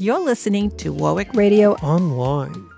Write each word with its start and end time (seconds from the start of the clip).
You're 0.00 0.20
listening 0.20 0.70
to 0.76 0.92
Warwick 0.92 1.34
Radio 1.34 1.72
Online. 1.76 2.70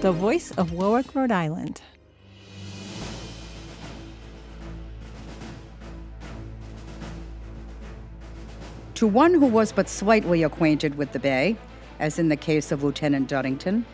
the 0.00 0.10
voice 0.10 0.52
of 0.52 0.72
Warwick, 0.72 1.14
Rhode 1.14 1.30
Island. 1.30 1.82
To 8.94 9.06
one 9.06 9.34
who 9.34 9.44
was 9.44 9.70
but 9.70 9.90
slightly 9.90 10.42
acquainted 10.42 10.94
with 10.94 11.12
the 11.12 11.18
bay, 11.18 11.58
as 11.98 12.18
in 12.18 12.30
the 12.30 12.36
case 12.36 12.72
of 12.72 12.82
Lieutenant 12.82 13.28
Duddington, 13.28 13.84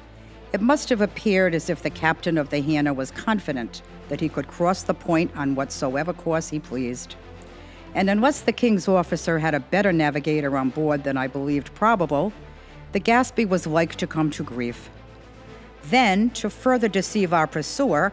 it 0.53 0.61
must 0.61 0.89
have 0.91 1.01
appeared 1.01 1.53
as 1.53 1.69
if 1.69 1.83
the 1.83 1.91
captain 1.91 2.39
of 2.39 2.51
the 2.51 2.61
Hannah 2.61 2.95
was 2.95 3.11
confident 3.11 3.83
that 4.09 4.21
he 4.21 4.29
could 4.29 4.47
cross 4.47 4.85
the 4.85 4.95
point 4.95 5.37
on 5.37 5.57
whatsoever 5.57 6.13
course 6.13 6.51
he 6.51 6.61
pleased. 6.61 7.17
And 7.97 8.11
unless 8.11 8.43
the 8.43 8.53
king's 8.53 8.89
officer 8.89 9.39
had 9.39 9.55
a 9.55 9.61
better 9.61 9.91
navigator 9.91 10.55
on 10.59 10.69
board 10.69 11.03
than 11.03 11.17
I 11.17 11.29
believed 11.29 11.75
probable, 11.75 12.31
the 12.93 13.01
Gaspee 13.01 13.49
was 13.49 13.67
like 13.67 13.95
to 13.95 14.07
come 14.07 14.31
to 14.33 14.45
grief. 14.45 14.91
Then, 15.85 16.29
to 16.31 16.51
further 16.51 16.89
deceive 16.89 17.33
our 17.33 17.47
pursuer, 17.47 18.13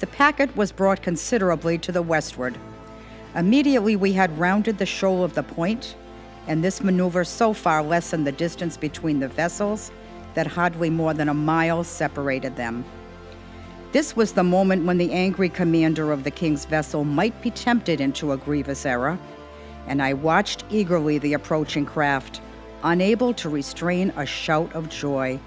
the 0.00 0.06
packet 0.06 0.54
was 0.54 0.70
brought 0.70 1.00
considerably 1.00 1.78
to 1.78 1.92
the 1.92 2.02
westward. 2.02 2.58
Immediately 3.34 3.96
we 3.96 4.12
had 4.12 4.38
rounded 4.38 4.76
the 4.76 4.84
shoal 4.84 5.24
of 5.24 5.32
the 5.32 5.42
point, 5.42 5.96
and 6.46 6.62
this 6.62 6.82
maneuver 6.82 7.24
so 7.24 7.54
far 7.54 7.82
lessened 7.82 8.26
the 8.26 8.32
distance 8.32 8.76
between 8.76 9.18
the 9.18 9.28
vessels 9.28 9.90
that 10.34 10.46
hardly 10.46 10.90
more 10.90 11.14
than 11.14 11.30
a 11.30 11.34
mile 11.34 11.84
separated 11.84 12.56
them. 12.56 12.84
This 13.92 14.16
was 14.16 14.32
the 14.32 14.42
moment 14.42 14.86
when 14.86 14.96
the 14.96 15.12
angry 15.12 15.50
commander 15.50 16.12
of 16.12 16.24
the 16.24 16.30
king's 16.30 16.64
vessel 16.64 17.04
might 17.04 17.38
be 17.42 17.50
tempted 17.50 18.00
into 18.00 18.32
a 18.32 18.38
grievous 18.38 18.86
error, 18.86 19.18
and 19.86 20.00
I 20.00 20.14
watched 20.14 20.64
eagerly 20.70 21.18
the 21.18 21.34
approaching 21.34 21.84
craft, 21.84 22.40
unable 22.82 23.34
to 23.34 23.50
restrain 23.50 24.10
a 24.16 24.24
shout 24.24 24.74
of 24.74 24.88
joy 24.88 25.38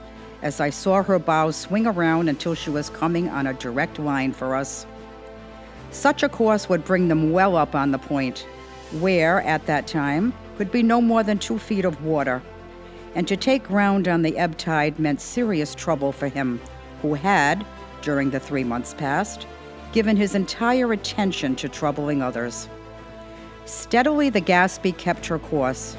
as 0.44 0.60
I 0.60 0.70
saw 0.70 1.02
her 1.02 1.18
bow 1.18 1.50
swing 1.50 1.88
around 1.88 2.30
until 2.30 2.54
she 2.54 2.70
was 2.70 2.92
coming 2.92 3.30
on 3.30 3.48
a 3.48 3.54
direct 3.54 3.98
line 3.98 4.32
for 4.32 4.56
us. 4.56 4.86
Such 5.90 6.22
a 6.22 6.30
course 6.30 6.70
would 6.70 6.86
bring 6.86 7.08
them 7.08 7.32
well 7.32 7.56
up 7.56 7.74
on 7.74 7.90
the 7.90 7.98
point, 7.98 8.46
where, 9.00 9.42
at 9.42 9.66
that 9.66 9.88
time, 9.88 10.34
could 10.60 10.72
be 10.72 10.84
no 10.84 11.02
more 11.02 11.24
than 11.24 11.40
two 11.40 11.58
feet 11.58 11.84
of 11.84 12.04
water, 12.04 12.44
and 13.16 13.28
to 13.28 13.36
take 13.36 13.64
ground 13.64 14.08
on 14.08 14.22
the 14.22 14.38
ebb 14.38 14.56
tide 14.56 15.00
meant 15.00 15.20
serious 15.20 15.74
trouble 15.74 16.12
for 16.12 16.28
him, 16.28 16.62
who 17.02 17.16
had, 17.16 17.66
during 18.02 18.30
the 18.30 18.40
three 18.40 18.64
months 18.64 18.94
past, 18.94 19.48
given 19.92 20.18
his 20.18 20.36
entire 20.36 20.92
attention 20.94 21.56
to 21.56 21.70
troubling 21.70 22.22
others. 22.22 22.68
Steadily 23.66 24.30
the 24.30 24.42
Gaspee 24.42 24.98
kept 24.98 25.26
her 25.26 25.40
course, 25.40 25.96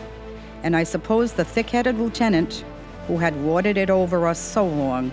and 0.62 0.76
I 0.76 0.84
suppose 0.84 1.32
the 1.32 1.44
thick 1.44 1.70
headed 1.70 1.98
lieutenant, 1.98 2.64
who 3.06 3.18
had 3.18 3.36
lorded 3.36 3.76
it 3.76 3.90
over 3.90 4.26
us 4.26 4.38
so 4.38 4.66
long, 4.66 5.12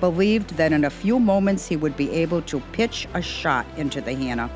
believed 0.00 0.56
that 0.56 0.72
in 0.72 0.84
a 0.84 0.90
few 0.90 1.18
moments 1.18 1.66
he 1.66 1.76
would 1.76 1.96
be 1.96 2.10
able 2.10 2.42
to 2.42 2.60
pitch 2.72 3.06
a 3.14 3.22
shot 3.22 3.66
into 3.76 4.00
the 4.00 4.14
Hannah. 4.14 4.50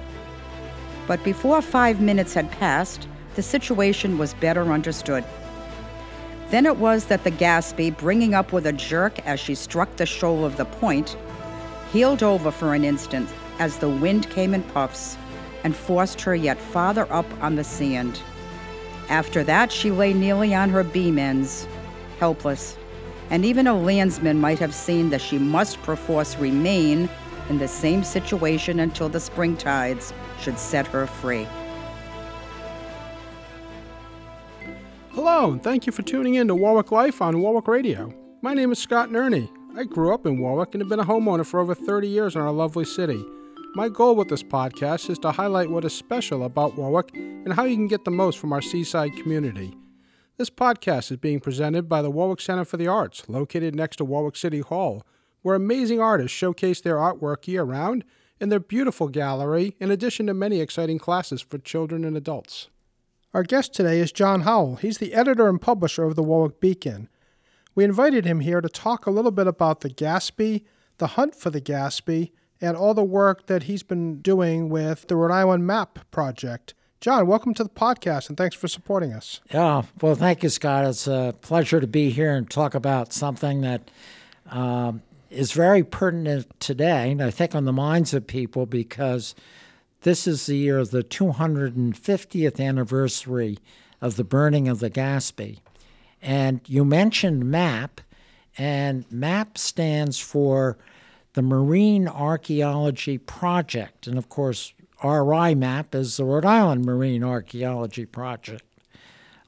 But 1.07 1.23
before 1.25 1.63
five 1.63 2.01
minutes 2.01 2.35
had 2.35 2.51
passed, 2.53 3.09
the 3.35 3.43
situation 3.43 4.19
was 4.19 4.35
better 4.35 4.73
understood. 4.73 5.25
Then 6.51 6.67
it 6.67 6.77
was 6.77 7.07
that 7.07 7.25
the 7.25 7.31
Gaspee, 7.31 7.97
bringing 7.97 8.35
up 8.35 8.53
with 8.53 8.67
a 8.67 8.73
jerk 8.73 9.25
as 9.27 9.39
she 9.39 9.55
struck 9.55 9.97
the 9.97 10.07
shoal 10.07 10.45
of 10.45 10.57
the 10.57 10.65
point, 10.65 11.17
heeled 11.93 12.23
over 12.23 12.51
for 12.51 12.75
an 12.75 12.85
instant 12.85 13.29
as 13.59 13.79
the 13.79 13.89
wind 13.89 14.29
came 14.31 14.55
in 14.55 14.63
puffs 14.63 15.17
and 15.65 15.77
forced 15.77 16.21
her 16.21 16.35
yet 16.35 16.59
farther 16.59 17.11
up 17.13 17.27
on 17.43 17.57
the 17.57 17.65
sand. 17.65 18.21
After 19.09 19.43
that, 19.45 19.73
she 19.73 19.91
lay 19.91 20.15
nearly 20.15 20.55
on 20.55 20.71
her 20.71 20.85
beam 20.85 21.19
ends, 21.19 21.67
helpless, 22.19 22.77
and 23.31 23.45
even 23.45 23.67
a 23.67 23.79
landsman 23.79 24.41
might 24.41 24.59
have 24.59 24.75
seen 24.75 25.11
that 25.11 25.21
she 25.21 25.39
must 25.39 25.83
perforce 25.83 26.37
remain 26.37 27.09
in 27.49 27.59
the 27.59 27.69
same 27.69 28.05
situation 28.05 28.81
until 28.81 29.09
the 29.09 29.21
spring 29.21 29.57
tides 29.57 30.13
should 30.41 30.59
set 30.59 30.87
her 30.87 31.07
free. 31.07 31.47
Hello, 35.11 35.51
and 35.51 35.63
thank 35.63 35.87
you 35.87 35.93
for 35.93 36.03
tuning 36.03 36.37
in 36.37 36.47
to 36.49 36.55
Warwick 36.55 36.93
Life 36.93 37.21
on 37.21 37.41
Warwick 37.41 37.67
Radio. 37.67 38.15
My 38.43 38.55
name 38.55 38.71
is 38.71 38.79
Scott 38.79 39.11
Nerney. 39.11 39.51
I 39.77 39.85
grew 39.85 40.13
up 40.13 40.27
in 40.27 40.41
Warwick 40.41 40.75
and 40.75 40.83
have 40.83 40.89
been 40.89 40.99
a 40.99 41.05
homeowner 41.05 41.47
for 41.47 41.61
over 41.61 41.77
30 41.77 42.09
years 42.09 42.35
in 42.35 42.41
our 42.41 42.51
lovely 42.51 42.85
city. 42.85 43.25
My 43.77 43.89
goal 43.89 44.17
with 44.17 44.29
this 44.29 44.43
podcast 44.43 45.09
is 45.09 45.19
to 45.21 45.31
highlight 45.31 45.71
what 45.71 45.85
is 45.85 45.95
special 45.95 46.45
about 46.45 46.77
Warwick 46.77 47.15
and 47.15 47.53
how 47.53 47.65
you 47.65 47.77
can 47.77 47.87
get 47.87 48.05
the 48.05 48.11
most 48.11 48.39
from 48.39 48.53
our 48.53 48.61
seaside 48.61 49.17
community. 49.17 49.73
This 50.39 50.51
podcast 50.51 51.13
is 51.13 51.19
being 51.19 51.39
presented 51.39 51.89
by 51.89 52.03
the 52.03 52.11
Warwick 52.11 52.41
Center 52.41 52.65
for 52.65 52.79
the 52.79 52.89
Arts, 52.89 53.29
located 53.29 53.77
next 53.77 53.97
to 53.97 54.05
Warwick 54.05 54.37
City 54.37 54.59
Hall, 54.59 55.07
where 55.43 55.55
amazing 55.55 56.01
artists 56.01 56.37
showcase 56.37 56.81
their 56.81 56.97
artwork 56.97 57.47
year 57.47 57.63
round 57.63 58.05
in 58.41 58.49
their 58.49 58.59
beautiful 58.59 59.07
gallery, 59.07 59.77
in 59.79 59.93
addition 59.93 60.27
to 60.27 60.35
many 60.35 60.61
exciting 60.61 60.99
classes 60.99 61.41
for 61.43 61.59
children 61.59 62.05
and 62.05 62.17
adults. 62.17 62.69
Our 63.33 63.45
guest 63.45 63.73
today 63.73 64.01
is 64.01 64.11
John 64.11 64.41
Howell. 64.41 64.77
He's 64.77 64.99
the 64.99 65.15
editor 65.15 65.49
and 65.49 65.61
publisher 65.61 66.03
of 66.03 66.17
the 66.17 66.25
Warwick 66.25 66.59
Beacon. 66.59 67.09
We 67.75 67.85
invited 67.85 68.25
him 68.25 68.41
here 68.41 68.61
to 68.61 68.69
talk 68.69 69.07
a 69.07 69.11
little 69.11 69.31
bit 69.31 69.47
about 69.47 69.81
the 69.81 69.91
Gaspee, 69.91 70.65
the 70.99 71.09
hunt 71.09 71.35
for 71.35 71.51
the 71.51 71.61
Gaspee, 71.61 72.33
and 72.61 72.77
all 72.77 72.95
the 72.95 73.05
work 73.05 73.47
that 73.47 73.65
he's 73.65 73.83
been 73.83 74.21
doing 74.21 74.69
with 74.69 75.07
the 75.09 75.17
Rhode 75.17 75.33
Island 75.33 75.67
Map 75.67 75.99
Project. 76.11 76.75
John, 77.01 77.27
welcome 77.27 77.55
to 77.55 77.63
the 77.65 77.71
podcast 77.71 78.29
and 78.29 78.37
thanks 78.37 78.55
for 78.55 78.69
supporting 78.69 79.13
us. 79.13 79.41
Yeah, 79.51 79.83
well, 80.03 80.15
thank 80.15 80.43
you, 80.43 80.51
Scott. 80.51 80.85
It's 80.85 81.07
a 81.07 81.35
pleasure 81.41 81.81
to 81.81 81.87
be 81.87 82.11
here 82.11 82.35
and 82.35 82.51
talk 82.51 82.75
about 82.75 83.15
something 83.15 83.63
that 83.63 83.91
um, 84.51 85.01
is 85.31 85.53
very 85.53 85.83
pertinent 85.83 86.49
today, 86.61 87.13
and 87.13 87.23
I 87.23 87.31
think 87.31 87.55
on 87.55 87.65
the 87.65 87.73
minds 87.73 88.13
of 88.13 88.27
people 88.27 88.67
because 88.67 89.35
this 90.03 90.27
is 90.27 90.45
the 90.45 90.57
year 90.57 90.79
of 90.79 90.91
the 90.91 91.03
250th 91.03 92.61
anniversary 92.61 93.59
of 94.03 94.17
the 94.17 94.25
burning 94.25 94.69
of 94.69 94.81
the 94.81 94.91
Gaspee. 94.91 95.61
And 96.23 96.61
you 96.67 96.85
mentioned 96.85 97.45
MAP, 97.51 98.01
and 98.59 99.05
MAP 99.11 99.57
stands 99.57 100.19
for 100.19 100.77
the 101.35 101.43
Marine 101.43 102.09
Archaeology 102.09 103.19
Project. 103.19 104.07
And 104.07 104.19
of 104.19 104.29
course, 104.29 104.73
RI 105.03 105.55
MAP 105.55 105.95
is 105.95 106.17
the 106.17 106.25
Rhode 106.25 106.45
Island 106.45 106.85
Marine 106.85 107.25
Archaeology 107.25 108.05
Project. 108.05 108.65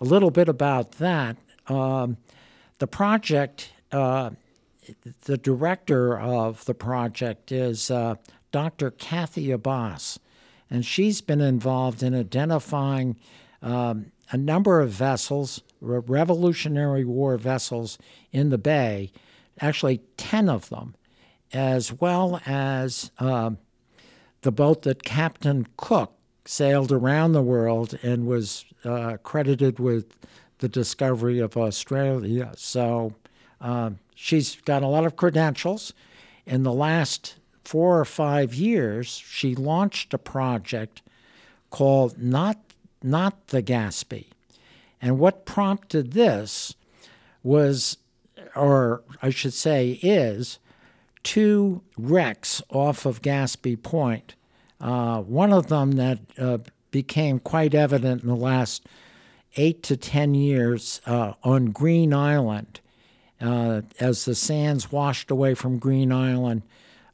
A 0.00 0.04
little 0.04 0.30
bit 0.30 0.48
about 0.48 0.92
that. 0.92 1.36
Um, 1.68 2.16
the 2.78 2.86
project, 2.86 3.70
uh, 3.92 4.30
the 5.24 5.36
director 5.36 6.18
of 6.18 6.64
the 6.64 6.74
project 6.74 7.52
is 7.52 7.90
uh, 7.90 8.16
Dr. 8.50 8.90
Kathy 8.90 9.48
Abbass, 9.48 10.18
and 10.70 10.84
she's 10.84 11.20
been 11.20 11.40
involved 11.40 12.02
in 12.02 12.14
identifying 12.14 13.16
um, 13.62 14.12
a 14.30 14.36
number 14.36 14.80
of 14.80 14.90
vessels, 14.90 15.62
Re- 15.80 16.00
Revolutionary 16.04 17.04
War 17.04 17.36
vessels 17.36 17.98
in 18.32 18.50
the 18.50 18.58
bay, 18.58 19.12
actually 19.60 20.00
10 20.16 20.48
of 20.48 20.68
them, 20.68 20.94
as 21.52 21.92
well 21.92 22.40
as 22.46 23.10
um, 23.18 23.58
the 24.42 24.52
boat 24.52 24.82
that 24.82 25.04
Captain 25.04 25.66
Cook 25.76 26.12
sailed 26.44 26.90
around 26.90 27.32
the 27.32 27.42
world 27.42 27.98
and 28.02 28.26
was 28.26 28.64
uh, 28.84 29.16
credited 29.22 29.78
with 29.78 30.16
the 30.58 30.68
discovery 30.68 31.38
of 31.38 31.56
Australia. 31.56 32.52
So 32.56 33.14
um, 33.60 33.98
she's 34.14 34.56
got 34.56 34.82
a 34.82 34.88
lot 34.88 35.06
of 35.06 35.16
credentials. 35.16 35.92
In 36.46 36.64
the 36.64 36.72
last 36.72 37.36
four 37.64 38.00
or 38.00 38.04
five 38.04 38.54
years, 38.54 39.08
she 39.08 39.54
launched 39.54 40.12
a 40.12 40.18
project 40.18 41.02
called 41.70 42.18
Not, 42.18 42.58
Not 43.02 43.48
the 43.48 43.62
Gaspee. 43.62 44.26
And 45.00 45.18
what 45.18 45.44
prompted 45.44 46.12
this 46.12 46.74
was, 47.42 47.96
or 48.54 49.02
I 49.20 49.30
should 49.30 49.54
say, 49.54 49.98
is 50.02 50.58
two 51.22 51.82
wrecks 51.98 52.62
off 52.70 53.06
of 53.06 53.22
Gaspee 53.22 53.82
Point. 53.82 54.34
Uh, 54.80 55.20
one 55.22 55.52
of 55.52 55.68
them 55.68 55.92
that 55.92 56.18
uh, 56.38 56.58
became 56.90 57.38
quite 57.38 57.74
evident 57.74 58.22
in 58.22 58.28
the 58.28 58.36
last 58.36 58.86
eight 59.56 59.82
to 59.84 59.96
ten 59.96 60.34
years 60.34 61.00
uh, 61.06 61.34
on 61.42 61.66
Green 61.66 62.14
Island. 62.14 62.80
Uh, 63.40 63.82
as 63.98 64.24
the 64.24 64.36
sands 64.36 64.92
washed 64.92 65.28
away 65.30 65.54
from 65.54 65.78
Green 65.78 66.12
Island, 66.12 66.62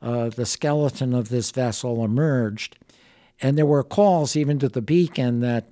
uh, 0.03 0.29
the 0.29 0.45
skeleton 0.45 1.15
of 1.15 1.31
this 1.31 1.51
vessel 1.51 2.05
emerged. 2.05 2.77
And 3.41 3.57
there 3.57 3.65
were 3.65 3.83
calls 3.83 4.37
even 4.37 4.59
to 4.59 4.69
the 4.69 4.83
beacon 4.83 5.41
that, 5.41 5.69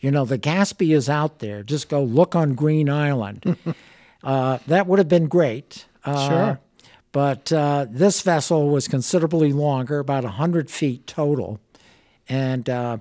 you 0.00 0.10
know, 0.10 0.24
the 0.24 0.38
Gaspee 0.38 0.94
is 0.94 1.08
out 1.08 1.38
there. 1.38 1.62
Just 1.62 1.88
go 1.88 2.02
look 2.02 2.34
on 2.34 2.54
Green 2.54 2.88
Island. 2.88 3.56
uh, 4.24 4.58
that 4.66 4.86
would 4.86 4.98
have 4.98 5.08
been 5.08 5.26
great. 5.26 5.86
Uh, 6.04 6.28
Sure. 6.28 6.60
But 7.12 7.52
uh, 7.52 7.86
this 7.90 8.20
vessel 8.22 8.68
was 8.68 8.86
considerably 8.86 9.52
longer, 9.52 9.98
about 9.98 10.22
100 10.22 10.70
feet 10.70 11.06
total. 11.08 11.58
And 12.28 12.70
uh, 12.70 12.98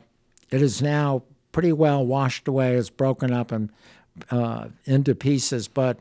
it 0.50 0.62
is 0.62 0.82
now 0.82 1.24
pretty 1.52 1.72
well 1.72 2.04
washed 2.06 2.48
away, 2.48 2.76
it's 2.76 2.90
broken 2.90 3.32
up 3.32 3.52
and 3.52 3.70
uh, 4.32 4.70
into 4.86 5.14
pieces. 5.14 5.68
But 5.68 6.00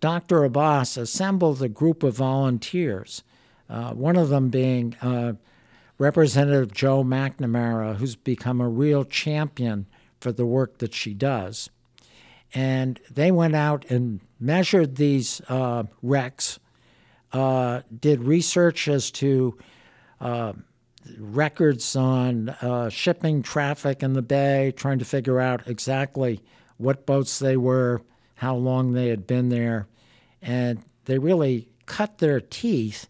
Dr. 0.00 0.48
Abbass 0.48 0.96
assembled 0.96 1.62
a 1.62 1.68
group 1.68 2.02
of 2.02 2.16
volunteers, 2.16 3.22
uh, 3.68 3.92
one 3.92 4.16
of 4.16 4.30
them 4.30 4.48
being 4.48 4.96
uh, 5.02 5.34
Representative 5.98 6.72
Joe 6.72 7.04
McNamara, 7.04 7.96
who's 7.96 8.16
become 8.16 8.60
a 8.60 8.68
real 8.68 9.04
champion 9.04 9.86
for 10.24 10.32
the 10.32 10.46
work 10.46 10.78
that 10.78 10.94
she 10.94 11.12
does. 11.12 11.68
And 12.54 12.98
they 13.10 13.30
went 13.30 13.54
out 13.54 13.84
and 13.90 14.20
measured 14.40 14.96
these 14.96 15.42
uh, 15.50 15.82
wrecks, 16.00 16.58
uh, 17.34 17.82
did 18.00 18.24
research 18.24 18.88
as 18.88 19.10
to 19.10 19.58
uh, 20.22 20.54
records 21.18 21.94
on 21.94 22.48
uh, 22.48 22.88
shipping 22.88 23.42
traffic 23.42 24.02
in 24.02 24.14
the 24.14 24.22
bay, 24.22 24.72
trying 24.74 24.98
to 24.98 25.04
figure 25.04 25.40
out 25.40 25.68
exactly 25.68 26.40
what 26.78 27.04
boats 27.04 27.38
they 27.38 27.58
were, 27.58 28.00
how 28.36 28.56
long 28.56 28.92
they 28.92 29.08
had 29.08 29.26
been 29.26 29.50
there. 29.50 29.88
And 30.40 30.82
they 31.04 31.18
really 31.18 31.68
cut 31.84 32.16
their 32.16 32.40
teeth 32.40 33.08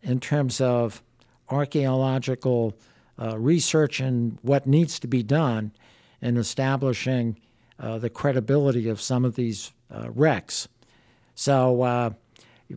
in 0.00 0.20
terms 0.20 0.60
of 0.60 1.02
archaeological 1.48 2.78
uh, 3.20 3.36
research 3.36 3.98
and 3.98 4.38
what 4.42 4.64
needs 4.64 5.00
to 5.00 5.08
be 5.08 5.24
done 5.24 5.72
in 6.22 6.36
establishing 6.36 7.36
uh, 7.78 7.98
the 7.98 8.08
credibility 8.08 8.88
of 8.88 9.00
some 9.00 9.24
of 9.24 9.34
these 9.34 9.72
uh, 9.90 10.08
wrecks. 10.10 10.68
So, 11.34 11.82
uh, 11.82 12.10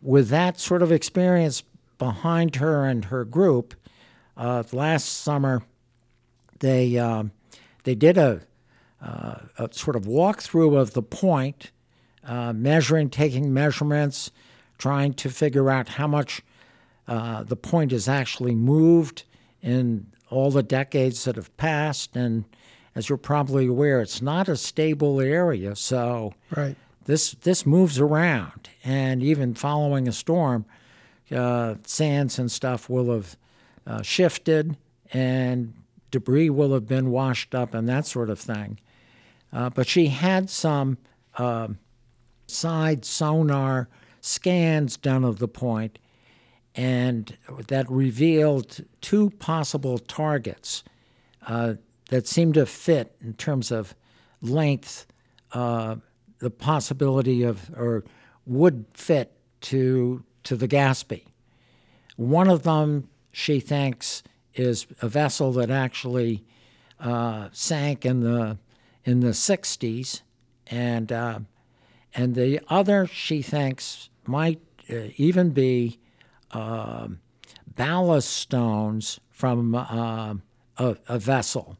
with 0.02 0.30
that 0.30 0.60
sort 0.60 0.82
of 0.82 0.92
experience 0.92 1.64
behind 1.98 2.58
her 2.58 2.84
and 2.84 3.06
her 3.06 3.24
group, 3.24 3.74
uh, 4.36 4.64
last 4.74 5.06
summer 5.06 5.64
they 6.60 6.98
um, 6.98 7.32
they 7.84 7.96
did 7.96 8.18
a, 8.18 8.42
uh, 9.02 9.36
a, 9.58 9.70
sort 9.72 9.96
of 9.96 10.04
walkthrough 10.04 10.78
of 10.78 10.94
the 10.94 11.02
point, 11.04 11.72
measuring, 12.28 13.10
taking 13.10 13.54
measurements, 13.54 14.32
trying 14.78 15.14
to 15.14 15.30
figure 15.30 15.70
out 15.70 15.90
how 15.90 16.08
much 16.08 16.42
uh, 17.08 17.44
the 17.44 17.56
point 17.56 17.92
has 17.92 18.08
actually 18.08 18.56
moved 18.56 19.24
in 19.62 20.08
all 20.30 20.52
the 20.52 20.64
decades 20.64 21.24
that 21.26 21.36
have 21.36 21.56
passed. 21.58 22.16
And 22.16 22.46
as 22.96 23.10
you're 23.10 23.18
probably 23.18 23.68
aware, 23.68 24.02
it's 24.02 24.22
not 24.22 24.48
a 24.48 24.56
stable 24.56 25.20
area. 25.20 25.76
So 25.76 26.34
right. 26.56 26.76
this, 27.06 27.32
this 27.32 27.66
moves 27.66 28.00
around. 28.00 28.70
And 28.84 29.22
even 29.22 29.54
following 29.54 30.08
a 30.08 30.14
storm, 30.14 30.66
uh, 31.32 31.76
sands 31.86 32.40
and 32.40 32.52
stuff 32.52 32.90
will 32.90 33.12
have 33.12 33.38
uh, 33.86 34.02
shifted 34.02 34.78
and 35.12 35.74
debris 36.12 36.50
will 36.50 36.74
have 36.74 36.88
been 36.88 37.12
washed 37.12 37.54
up 37.54 37.74
and 37.74 37.90
that 37.90 38.06
sort 38.06 38.30
of 38.30 38.40
thing. 38.40 38.80
Uh, 39.52 39.70
but 39.70 39.88
she 39.88 40.08
had 40.08 40.50
some 40.50 40.98
um, 41.38 41.78
side 42.48 43.04
sonar 43.04 43.90
scans 44.22 44.98
done 44.98 45.24
of 45.24 45.40
the 45.40 45.48
point 45.48 46.00
and 46.76 47.38
that 47.68 47.90
revealed 47.90 48.84
two 49.02 49.30
possible 49.32 49.98
targets 49.98 50.84
uh, 51.48 51.76
that 52.10 52.28
seemed 52.28 52.54
to 52.56 52.66
fit 52.66 53.16
in 53.22 53.34
terms 53.34 53.72
of 53.72 53.96
length, 54.42 55.08
uh, 55.52 55.96
the 56.40 56.50
possibility 56.50 57.44
of 57.44 57.70
or 57.76 58.04
would 58.46 58.86
fit 58.94 59.32
to 59.62 60.24
to 60.44 60.56
the 60.56 60.68
Gaspee. 60.68 61.26
One 62.16 62.50
of 62.50 62.64
them, 62.64 63.10
she 63.32 63.60
thinks, 63.60 64.24
is 64.54 64.86
a 65.02 65.08
vessel 65.08 65.52
that 65.54 65.70
actually 65.70 66.46
uh, 67.00 67.50
sank 67.52 68.06
in 68.06 68.22
the 68.22 68.58
in 69.04 69.20
the 69.20 69.30
60s, 69.30 70.22
and 70.68 71.12
uh, 71.12 71.40
and 72.14 72.36
the 72.36 72.62
other 72.70 73.06
she 73.08 73.42
thinks 73.42 74.10
might 74.26 74.62
uh, 74.90 75.10
even 75.18 75.52
be 75.52 76.00
um, 76.52 77.20
ballast 77.76 78.30
stones 78.30 79.20
from 79.30 79.76
uh, 79.76 80.36
a, 80.78 80.98
a, 81.08 81.20
vessel. 81.20 81.78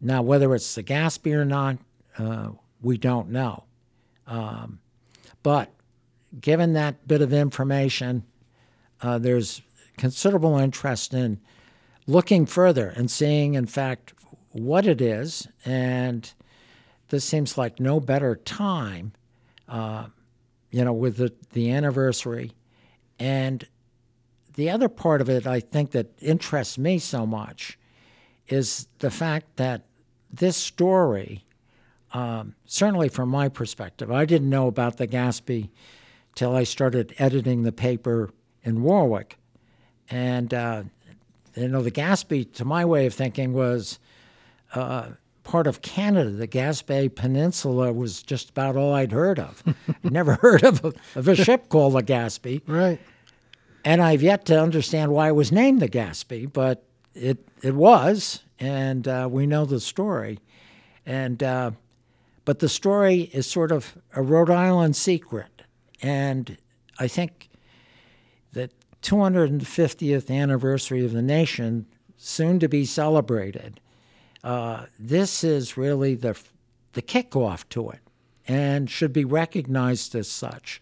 Now, 0.00 0.22
whether 0.22 0.54
it's 0.54 0.74
the 0.74 0.82
Gaspee 0.82 1.34
or 1.34 1.44
not, 1.44 1.78
uh, 2.18 2.50
we 2.82 2.98
don't 2.98 3.30
know. 3.30 3.64
Um, 4.26 4.80
but 5.42 5.70
given 6.40 6.72
that 6.74 7.06
bit 7.06 7.22
of 7.22 7.32
information, 7.32 8.24
uh, 9.00 9.18
there's 9.18 9.62
considerable 9.96 10.58
interest 10.58 11.14
in 11.14 11.40
looking 12.06 12.46
further 12.46 12.88
and 12.88 13.10
seeing, 13.10 13.54
in 13.54 13.66
fact, 13.66 14.14
what 14.52 14.86
it 14.86 15.00
is. 15.00 15.46
And 15.64 16.30
this 17.08 17.24
seems 17.24 17.56
like 17.56 17.80
no 17.80 18.00
better 18.00 18.36
time, 18.36 19.12
uh, 19.68 20.06
you 20.70 20.84
know, 20.84 20.92
with 20.92 21.16
the, 21.16 21.32
the 21.52 21.70
anniversary. 21.70 22.52
And 23.18 23.66
the 24.54 24.70
other 24.70 24.88
part 24.88 25.20
of 25.20 25.28
it, 25.28 25.46
I 25.46 25.60
think, 25.60 25.92
that 25.92 26.12
interests 26.20 26.78
me 26.78 26.98
so 26.98 27.26
much 27.26 27.78
is 28.48 28.88
the 28.98 29.10
fact 29.10 29.56
that 29.56 29.82
this 30.32 30.56
story, 30.56 31.44
um, 32.12 32.54
certainly 32.66 33.08
from 33.08 33.28
my 33.28 33.48
perspective, 33.48 34.10
I 34.10 34.24
didn't 34.24 34.50
know 34.50 34.66
about 34.66 34.96
the 34.96 35.06
Gaspee 35.06 35.70
till 36.34 36.54
I 36.54 36.64
started 36.64 37.14
editing 37.18 37.62
the 37.62 37.72
paper 37.72 38.30
in 38.62 38.82
Warwick. 38.82 39.38
And, 40.10 40.52
uh, 40.52 40.84
you 41.54 41.68
know, 41.68 41.82
the 41.82 41.90
Gaspee, 41.90 42.52
to 42.54 42.64
my 42.64 42.84
way 42.84 43.06
of 43.06 43.14
thinking, 43.14 43.52
was 43.52 43.98
uh, 44.74 45.08
part 45.42 45.66
of 45.66 45.80
Canada. 45.80 46.30
The 46.30 46.48
Gaspé 46.48 47.12
Peninsula 47.12 47.92
was 47.92 48.22
just 48.22 48.50
about 48.50 48.76
all 48.76 48.94
I'd 48.94 49.12
heard 49.12 49.38
of. 49.38 49.62
I'd 50.04 50.12
never 50.12 50.34
heard 50.34 50.62
of 50.62 50.84
a, 50.84 50.92
of 51.14 51.28
a 51.28 51.34
ship 51.34 51.68
called 51.68 51.94
the 51.94 52.02
Gaspee. 52.02 52.62
Right. 52.66 53.00
And 53.84 54.02
I've 54.02 54.22
yet 54.22 54.44
to 54.46 54.60
understand 54.60 55.12
why 55.12 55.28
it 55.28 55.34
was 55.34 55.52
named 55.52 55.80
the 55.80 55.88
Gaspee, 55.88 56.52
but 56.52 56.85
it 57.16 57.38
it 57.62 57.74
was, 57.74 58.42
and 58.60 59.08
uh, 59.08 59.28
we 59.30 59.46
know 59.46 59.64
the 59.64 59.80
story. 59.80 60.38
And 61.04 61.42
uh, 61.42 61.72
but 62.44 62.58
the 62.58 62.68
story 62.68 63.30
is 63.32 63.46
sort 63.46 63.72
of 63.72 63.96
a 64.14 64.22
Rhode 64.22 64.50
Island 64.50 64.96
secret, 64.96 65.62
and 66.02 66.56
I 66.98 67.08
think 67.08 67.48
the 68.52 68.70
250th 69.02 70.30
anniversary 70.30 71.04
of 71.04 71.12
the 71.12 71.22
nation, 71.22 71.86
soon 72.16 72.58
to 72.60 72.68
be 72.68 72.84
celebrated. 72.84 73.80
Uh, 74.42 74.86
this 74.98 75.42
is 75.42 75.76
really 75.76 76.14
the 76.14 76.38
the 76.92 77.02
kickoff 77.02 77.68
to 77.70 77.90
it, 77.90 78.00
and 78.46 78.90
should 78.90 79.12
be 79.12 79.24
recognized 79.24 80.14
as 80.14 80.28
such. 80.28 80.80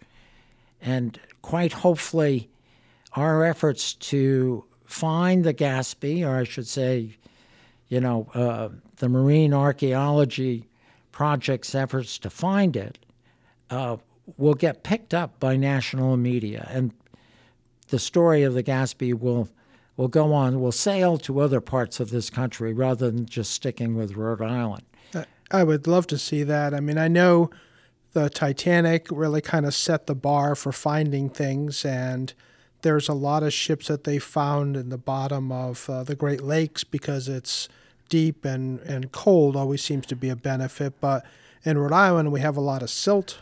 And 0.81 1.19
quite 1.43 1.73
hopefully, 1.73 2.51
our 3.15 3.45
efforts 3.45 3.95
to 3.95 4.65
find 4.85 5.45
the 5.45 5.55
Gaspee, 5.55 6.27
or 6.27 6.37
I 6.37 6.45
should 6.45 6.67
say, 6.67 7.17
you 7.89 8.01
know, 8.01 8.29
uh, 8.35 8.69
the 8.97 9.09
Marine 9.09 9.53
Archaeology 9.53 10.69
Project's 11.13 11.75
efforts 11.75 12.19
to 12.19 12.31
find 12.31 12.77
it, 12.77 12.99
uh, 13.71 13.97
will 14.37 14.55
get 14.55 14.83
picked 14.83 15.15
up 15.15 15.39
by 15.39 15.57
national 15.57 16.17
media, 16.17 16.69
and 16.71 16.93
the 17.89 17.99
story 17.99 18.43
of 18.43 18.55
the 18.55 18.63
Gaspee 18.63 19.19
will 19.19 19.49
will 19.97 20.09
go 20.09 20.33
on, 20.33 20.61
will 20.61 20.73
sail 20.73 21.19
to 21.19 21.39
other 21.39 21.61
parts 21.61 22.01
of 22.01 22.11
this 22.11 22.29
country 22.29 22.73
rather 22.73 23.13
than 23.13 23.27
just 23.27 23.53
sticking 23.53 23.95
with 23.95 24.17
Rhode 24.17 24.43
Island. 24.43 24.83
I 25.51 25.63
would 25.63 25.87
love 25.87 26.09
to 26.09 26.19
see 26.19 26.43
that. 26.43 26.75
I 26.75 26.81
mean, 26.81 26.99
I 26.99 27.07
know 27.07 27.51
the 28.13 28.29
Titanic 28.29 29.07
really 29.11 29.41
kind 29.41 29.67
of 29.67 29.75
set 29.75 30.07
the 30.07 30.15
bar 30.15 30.57
for 30.57 30.73
finding 30.73 31.29
things, 31.29 31.85
and 31.85 32.33
there's 32.85 33.09
a 33.09 33.15
lot 33.15 33.43
of 33.43 33.53
ships 33.53 33.89
that 33.89 34.05
they 34.05 34.19
found 34.19 34.77
in 34.77 34.91
the 34.91 34.99
bottom 34.99 35.51
of 35.51 35.89
uh, 35.89 36.05
the 36.05 36.15
Great 36.15 36.43
Lakes 36.43 36.85
because 36.85 37.29
it's 37.29 37.67
deep 38.11 38.45
and, 38.45 38.79
and 38.81 39.11
cold 39.11 39.57
always 39.57 39.83
seems 39.83 40.05
to 40.07 40.15
be 40.15 40.29
a 40.29 40.37
benefit. 40.37 41.01
But 41.01 41.25
in 41.65 41.79
Rhode 41.79 41.95
Island, 41.95 42.31
we 42.31 42.41
have 42.41 42.59
a 42.59 42.61
lot 42.61 42.83
of 42.83 42.91
silt 42.91 43.41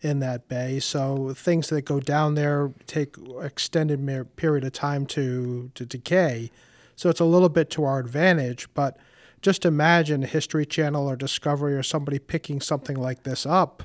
in 0.00 0.20
that 0.20 0.48
bay, 0.48 0.78
so 0.78 1.34
things 1.34 1.70
that 1.70 1.82
go 1.82 1.98
down 1.98 2.34
there 2.34 2.72
take 2.86 3.16
extended 3.40 4.06
period 4.36 4.64
of 4.64 4.72
time 4.72 5.06
to 5.06 5.70
to 5.74 5.84
decay. 5.84 6.50
So 6.94 7.08
it's 7.10 7.20
a 7.20 7.24
little 7.24 7.48
bit 7.48 7.70
to 7.70 7.84
our 7.84 7.98
advantage. 7.98 8.68
But 8.74 8.96
just 9.42 9.64
imagine 9.64 10.22
History 10.22 10.66
Channel 10.66 11.08
or 11.08 11.16
Discovery 11.16 11.74
or 11.74 11.82
somebody 11.82 12.18
picking 12.18 12.60
something 12.60 12.96
like 12.96 13.24
this 13.24 13.44
up. 13.44 13.82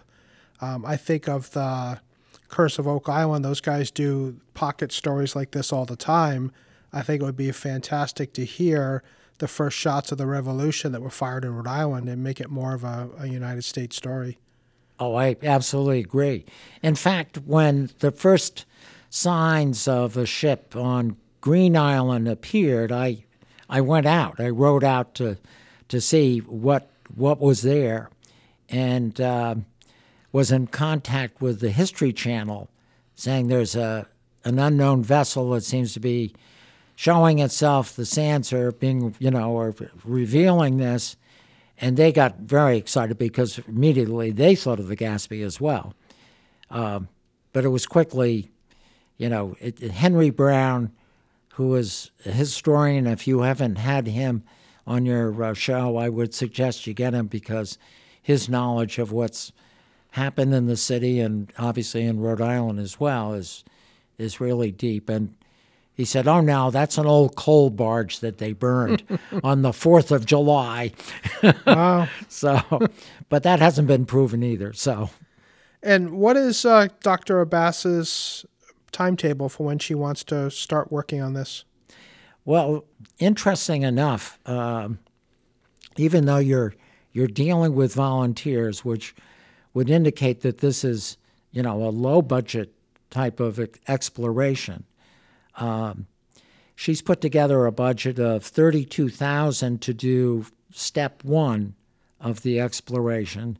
Um, 0.62 0.86
I 0.86 0.98
think 0.98 1.28
of 1.28 1.52
the 1.52 2.00
Curse 2.50 2.80
of 2.80 2.88
Oak 2.88 3.08
Island, 3.08 3.46
those 3.46 3.62
guys 3.62 3.92
do 3.92 4.38
pocket 4.54 4.92
stories 4.92 5.36
like 5.36 5.52
this 5.52 5.72
all 5.72 5.86
the 5.86 5.96
time. 5.96 6.52
I 6.92 7.02
think 7.04 7.22
it 7.22 7.26
would 7.26 7.38
be 7.38 7.52
fantastic 7.52 8.34
to 8.34 8.46
hear 8.46 9.04
the 9.38 9.48
first 9.48 9.78
shots 9.78 10.12
of 10.12 10.18
the 10.18 10.28
revolution 10.28 10.92
that 10.92 11.02
were 11.02 11.10
fired 11.10 11.46
in 11.46 11.56
Rhode 11.56 11.68
Island 11.68 12.10
and 12.10 12.24
make 12.24 12.42
it 12.42 12.50
more 12.50 12.74
of 12.74 12.84
a, 12.84 13.10
a 13.20 13.28
United 13.28 13.64
States 13.64 13.96
story. 13.96 14.38
Oh, 15.00 15.16
I 15.16 15.38
absolutely 15.42 16.00
agree. 16.00 16.46
In 16.84 16.96
fact, 16.96 17.38
when 17.46 17.90
the 18.00 18.12
first 18.12 18.66
signs 19.10 19.88
of 19.88 20.18
a 20.18 20.26
ship 20.26 20.76
on 20.76 21.16
Green 21.42 21.78
Island 21.78 22.28
appeared, 22.28 22.92
I 22.92 23.24
I 23.70 23.82
went 23.82 24.08
out. 24.08 24.40
I 24.40 24.50
rode 24.50 24.84
out 24.84 25.16
to 25.16 25.38
to 25.88 26.02
see 26.02 26.40
what 26.40 26.90
what 27.16 27.40
was 27.40 27.62
there, 27.62 28.10
and 28.68 29.20
uh, 29.22 29.56
was 30.32 30.52
in 30.52 30.68
contact 30.68 31.42
with 31.42 31.60
the 31.60 31.72
History 31.72 32.14
Channel, 32.14 32.70
saying 33.16 33.48
there's 33.48 33.76
a 33.76 34.08
an 34.46 34.58
unknown 34.58 35.04
vessel 35.04 35.50
that 35.52 35.64
seems 35.64 35.94
to 35.94 36.00
be 36.00 36.34
showing 36.96 37.40
itself. 37.40 37.96
The 37.96 38.06
sands 38.06 38.54
are 38.54 38.72
being, 38.72 39.16
you 39.20 39.32
know, 39.32 39.58
are 39.58 39.76
revealing 40.06 40.78
this, 40.78 41.18
and 41.80 41.98
they 41.98 42.12
got 42.12 42.40
very 42.40 42.78
excited 42.78 43.18
because 43.18 43.60
immediately 43.68 44.32
they 44.32 44.56
thought 44.56 44.80
of 44.80 44.88
the 44.88 44.96
Gaspee 44.96 45.44
as 45.44 45.60
well. 45.60 45.94
Um, 46.70 47.10
but 47.52 47.66
it 47.66 47.70
was 47.70 47.86
quickly, 47.86 48.52
you 49.18 49.30
know, 49.30 49.56
it, 49.60 49.80
Henry 49.80 50.30
Brown, 50.30 50.92
who 51.54 51.76
is 51.76 52.12
a 52.26 52.32
historian. 52.32 53.08
If 53.08 53.28
you 53.28 53.42
haven't 53.42 53.78
had 53.78 54.08
him 54.08 54.44
on 54.86 55.06
your 55.06 55.44
uh, 55.44 55.54
show, 55.54 55.98
I 55.98 56.10
would 56.10 56.34
suggest 56.34 56.88
you 56.88 56.94
get 56.94 57.14
him 57.14 57.28
because 57.28 57.78
his 58.22 58.48
knowledge 58.48 59.00
of 59.00 59.12
what's 59.12 59.52
happened 60.12 60.54
in 60.54 60.68
the 60.68 60.78
city 60.78 61.20
and 61.20 61.52
obviously 61.58 62.04
in 62.04 62.20
Rhode 62.20 62.42
Island 62.42 62.80
as 62.80 63.00
well 63.00 63.34
is 63.34 63.64
is 64.18 64.42
really 64.42 64.72
deep. 64.72 65.10
And 65.10 65.36
he 65.94 66.06
said, 66.06 66.28
"Oh, 66.28 66.42
now 66.42 66.70
that's 66.70 66.98
an 66.98 67.06
old 67.06 67.36
coal 67.36 67.70
barge 67.70 68.20
that 68.20 68.38
they 68.38 68.54
burned 68.54 69.04
on 69.44 69.62
the 69.62 69.74
Fourth 69.74 70.12
of 70.12 70.26
July." 70.26 70.92
wow. 71.66 72.08
so, 72.28 72.62
but 73.30 73.44
that 73.44 73.60
hasn't 73.60 73.88
been 73.88 74.06
proven 74.06 74.44
either. 74.44 74.74
So, 74.74 75.10
and 75.84 76.12
what 76.12 76.38
is 76.38 76.66
uh, 76.66 76.88
Dr. 77.02 77.42
Abbass's 77.42 78.46
timetable 78.92 79.50
for 79.50 79.66
when 79.66 79.80
she 79.80 79.94
wants 79.94 80.24
to 80.26 80.50
start 80.50 80.92
working 80.92 81.22
on 81.22 81.34
this? 81.34 81.64
Well, 82.46 82.86
interesting 83.20 83.84
enough, 83.84 84.40
um, 84.46 85.00
even 85.98 86.26
though 86.26 86.38
you're 86.38 86.74
you're 87.12 87.28
dealing 87.28 87.76
with 87.76 87.94
volunteers, 87.94 88.86
which 88.86 89.14
would 89.74 89.90
indicate 89.90 90.42
that 90.42 90.60
this 90.60 90.84
is, 90.84 91.18
you 91.52 91.62
know, 91.64 91.84
a 91.84 91.90
low 91.90 92.22
budget 92.22 92.74
type 93.10 93.40
of 93.40 93.60
exploration. 93.88 94.84
Um, 95.56 96.08
she's 96.76 97.02
put 97.02 97.22
together 97.22 97.66
a 97.66 97.72
budget 97.72 98.20
of 98.20 98.44
32,000 98.44 99.82
to 99.82 99.94
do 99.94 100.46
step 100.72 101.24
1 101.24 101.74
of 102.20 102.42
the 102.44 102.60
exploration 102.60 103.58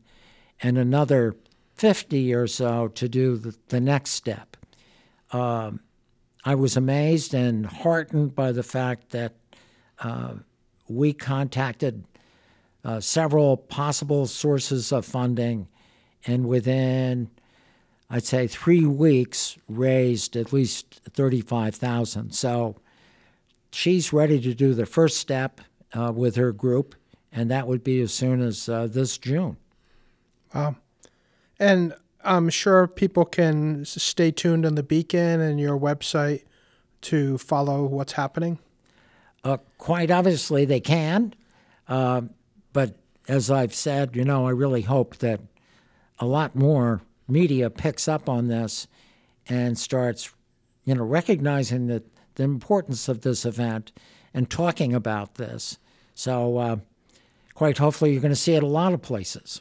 and 0.62 0.78
another 0.78 1.34
50 1.74 2.34
or 2.34 2.46
so 2.46 2.88
to 2.88 3.08
do 3.08 3.36
the, 3.36 3.56
the 3.68 3.80
next 3.80 4.10
step. 4.10 4.56
Um, 5.32 5.80
I 6.44 6.54
was 6.54 6.76
amazed 6.76 7.34
and 7.34 7.66
heartened 7.66 8.34
by 8.34 8.52
the 8.52 8.62
fact 8.62 9.10
that 9.10 9.34
uh, 9.98 10.34
we 10.88 11.12
contacted 11.12 12.04
uh, 12.84 13.00
several 13.00 13.56
possible 13.56 14.26
sources 14.26 14.92
of 14.92 15.04
funding, 15.04 15.68
and 16.26 16.46
within 16.46 17.30
I'd 18.10 18.24
say 18.24 18.48
three 18.48 18.84
weeks 18.84 19.56
raised 19.68 20.36
at 20.36 20.52
least 20.52 21.00
thirty-five 21.10 21.74
thousand. 21.76 22.32
So 22.34 22.76
she's 23.70 24.12
ready 24.12 24.40
to 24.40 24.52
do 24.52 24.74
the 24.74 24.86
first 24.86 25.18
step 25.18 25.60
uh, 25.92 26.12
with 26.14 26.34
her 26.36 26.52
group, 26.52 26.96
and 27.30 27.50
that 27.50 27.68
would 27.68 27.84
be 27.84 28.00
as 28.00 28.12
soon 28.12 28.40
as 28.42 28.68
uh, 28.68 28.88
this 28.90 29.16
June. 29.16 29.56
Wow, 30.52 30.74
and 31.60 31.94
I'm 32.24 32.50
sure 32.50 32.88
people 32.88 33.24
can 33.24 33.84
stay 33.84 34.32
tuned 34.32 34.66
on 34.66 34.74
the 34.74 34.82
Beacon 34.82 35.40
and 35.40 35.60
your 35.60 35.78
website 35.78 36.42
to 37.02 37.38
follow 37.38 37.84
what's 37.84 38.12
happening. 38.12 38.58
Uh, 39.44 39.58
quite 39.78 40.10
obviously, 40.10 40.64
they 40.64 40.80
can, 40.80 41.32
uh, 41.88 42.22
but 42.72 42.96
as 43.28 43.50
I've 43.50 43.74
said, 43.74 44.16
you 44.16 44.24
know, 44.24 44.46
I 44.46 44.50
really 44.50 44.82
hope 44.82 45.16
that 45.18 45.40
a 46.20 46.26
lot 46.26 46.54
more 46.54 47.00
media 47.26 47.70
picks 47.70 48.06
up 48.06 48.28
on 48.28 48.48
this 48.48 48.86
and 49.48 49.76
starts, 49.78 50.32
you 50.84 50.94
know, 50.94 51.02
recognizing 51.02 51.86
that 51.88 52.04
the 52.36 52.44
importance 52.44 53.08
of 53.08 53.22
this 53.22 53.44
event 53.44 53.90
and 54.32 54.48
talking 54.48 54.94
about 54.94 55.34
this. 55.34 55.78
So, 56.14 56.58
uh, 56.58 56.76
quite 57.54 57.78
hopefully, 57.78 58.12
you're 58.12 58.22
going 58.22 58.30
to 58.32 58.36
see 58.36 58.54
it 58.54 58.62
a 58.62 58.66
lot 58.66 58.92
of 58.92 59.02
places. 59.02 59.60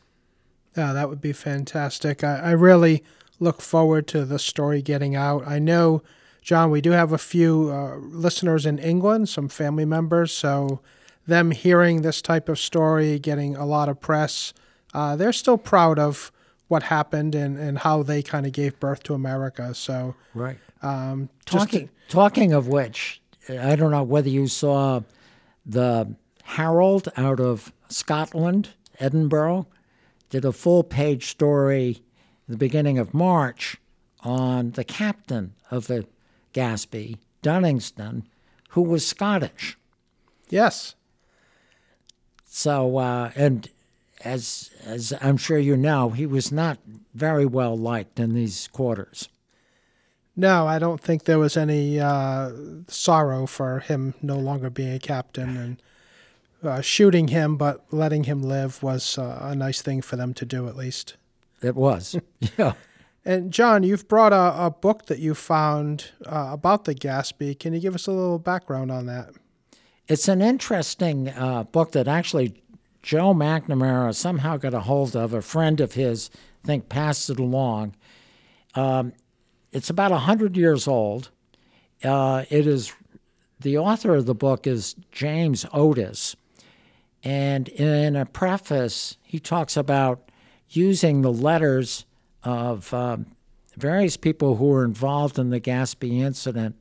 Yeah, 0.78 0.94
that 0.94 1.10
would 1.10 1.22
be 1.22 1.34
fantastic. 1.34 2.24
I, 2.24 2.40
I 2.40 2.52
really 2.52 3.04
look 3.40 3.62
forward 3.62 4.08
to 4.08 4.26
the 4.26 4.40
story 4.40 4.82
getting 4.82 5.16
out. 5.16 5.48
I 5.48 5.60
know, 5.60 6.04
John, 6.42 6.70
we 6.70 6.82
do 6.82 6.92
have 6.92 7.12
a 7.12 7.18
few 7.18 7.72
uh, 7.72 7.96
listeners 7.98 8.66
in 8.66 8.78
England, 8.78 9.30
some 9.30 9.50
family 9.50 9.86
members, 9.86 10.32
so 10.32 10.82
them 11.26 11.52
hearing 11.52 12.02
this 12.02 12.22
type 12.22 12.50
of 12.50 12.60
story, 12.60 13.20
getting 13.20 13.56
a 13.56 13.66
lot 13.66 13.90
of 13.90 14.00
press, 14.00 14.54
uh, 14.94 15.16
they're 15.16 15.34
still 15.34 15.58
proud 15.58 16.00
of 16.00 16.32
what 16.70 16.84
happened 16.84 17.36
and, 17.36 17.58
and 17.58 17.80
how 17.80 18.04
they 18.04 18.22
kind 18.22 18.46
of 18.46 18.54
gave 18.54 18.80
birth 18.80 19.04
to 19.04 19.14
America. 19.14 19.74
So, 19.74 20.16
right. 20.34 20.58
Um, 20.82 21.28
talking 21.46 21.88
to, 21.88 21.94
talking 22.08 22.54
of 22.54 22.68
which, 22.70 23.22
I 23.50 23.76
don't 23.76 23.92
know 23.92 24.04
whether 24.04 24.30
you 24.30 24.48
saw 24.48 25.02
the 25.66 26.16
Herald 26.44 27.10
out 27.18 27.40
of 27.40 27.74
Scotland, 27.90 28.70
Edinburgh, 29.00 29.68
did 30.30 30.46
a 30.46 30.54
full 30.54 30.84
page 30.84 31.28
story 31.28 32.04
in 32.48 32.54
the 32.54 32.58
beginning 32.58 32.98
of 32.98 33.14
March 33.14 33.78
on 34.22 34.72
the 34.72 34.84
captain 34.84 35.56
of 35.72 35.88
the 35.88 36.06
Gaspee, 36.54 37.18
Dudingston, 37.42 38.24
who 38.70 38.82
was 38.84 39.06
Scottish. 39.06 39.78
Yes. 40.50 40.96
So, 42.46 42.98
uh, 42.98 43.32
and 43.36 43.70
as 44.24 44.72
as 44.86 45.14
I'm 45.22 45.38
sure 45.38 45.58
you 45.58 45.78
know, 45.78 46.10
he 46.10 46.26
was 46.26 46.52
not 46.52 46.80
very 47.14 47.46
well 47.46 47.78
liked 47.78 48.20
in 48.20 48.34
these 48.34 48.68
quarters. 48.68 49.30
No, 50.36 50.68
I 50.68 50.80
don't 50.80 51.02
think 51.02 51.24
there 51.26 51.40
was 51.40 51.58
any 51.58 52.00
uh, 52.00 52.52
sorrow 52.88 53.46
for 53.46 53.80
him 53.80 54.14
no 54.22 54.38
longer 54.38 54.70
being 54.70 54.94
a 54.94 55.00
captain 55.00 55.58
and 55.58 55.82
uh, 56.64 56.82
shooting 56.82 57.30
him, 57.30 57.58
but 57.58 57.86
letting 57.92 58.24
him 58.24 58.42
live 58.42 58.82
was 58.82 59.18
uh, 59.18 59.40
a 59.42 59.56
nice 59.56 59.82
thing 59.82 60.02
for 60.02 60.16
them 60.16 60.34
to 60.36 60.46
do, 60.46 60.68
at 60.68 60.78
least. 60.78 61.18
It 61.62 61.76
was, 61.76 62.16
yeah. 62.58 62.74
And 63.26 63.52
John, 63.52 63.84
you've 63.84 64.08
brought 64.08 64.32
a, 64.32 64.66
a 64.66 64.72
book 64.72 65.08
that 65.08 65.20
you 65.20 65.36
found 65.36 66.12
uh, 66.26 66.50
about 66.52 66.86
the 66.86 66.96
Gaspee. 66.96 67.60
Can 67.60 67.74
you 67.74 67.80
give 67.80 67.94
us 67.94 68.08
a 68.08 68.12
little 68.12 68.40
background 68.40 68.92
on 68.92 69.08
that? 69.08 69.32
It's 70.08 70.28
an 70.28 70.42
interesting 70.42 71.30
uh, 71.30 71.66
book 71.66 71.92
that 71.92 72.08
actually 72.08 72.64
Joe 73.02 73.34
McNamara 73.34 74.14
somehow 74.14 74.58
got 74.58 74.74
a 74.74 74.82
hold 74.82 75.16
of. 75.16 75.34
A 75.34 75.42
friend 75.42 75.80
of 75.80 75.94
his, 75.94 76.30
I 76.64 76.68
think, 76.68 76.90
passed 76.90 77.30
it 77.30 77.40
along. 77.40 77.96
Um, 78.76 79.14
it's 79.72 79.90
about 79.90 80.12
100 80.12 80.58
years 80.58 80.88
old. 80.88 81.32
Uh, 82.04 82.46
it 82.50 82.66
is 82.68 82.94
the 83.60 83.78
author 83.78 84.16
of 84.16 84.26
the 84.26 84.36
book 84.36 84.66
is 84.66 84.96
James 85.12 85.66
Otis. 85.74 86.36
And 87.24 87.68
in 87.70 88.16
a 88.16 88.26
preface, 88.26 89.18
he 89.22 89.40
talks 89.40 89.76
about 89.76 90.32
using 90.70 91.22
the 91.22 91.34
letters 91.34 92.06
of 92.44 92.94
um, 92.94 93.26
various 93.76 94.16
people 94.16 94.56
who 94.56 94.68
were 94.68 94.86
involved 94.86 95.38
in 95.38 95.50
the 95.50 95.60
Gaspee 95.60 96.22
incident 96.22 96.76